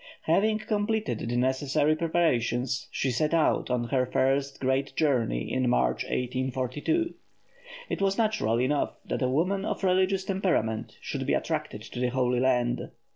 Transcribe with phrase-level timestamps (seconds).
[0.23, 6.03] Having completed the necessary preparations, she set out on her first great journey in March,
[6.05, 7.13] 1842.
[7.87, 12.07] It was natural enough that a woman of religious temperament should be attracted to the
[12.09, 12.89] Holy Land.